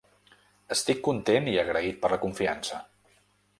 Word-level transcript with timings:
Estic 0.75 1.01
content 1.09 1.51
i 1.53 1.53
agraït 1.65 2.01
per 2.07 2.11
la 2.17 2.21
confiança. 2.27 2.83